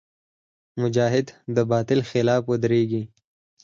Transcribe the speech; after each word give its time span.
مجاهد 0.81 1.27
د 1.55 1.57
باطل 1.71 1.99
خلاف 2.09 2.43
ودریږي. 2.47 3.03